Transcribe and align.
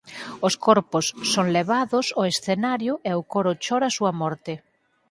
Os 0.47 0.53
corpos 0.67 1.05
son 1.33 1.45
levados 1.57 2.05
ó 2.21 2.23
escenario 2.33 2.93
e 3.09 3.11
o 3.19 3.21
coro 3.33 3.51
chora 3.63 3.87
a 3.89 3.95
súa 3.97 4.11
morte. 4.21 4.53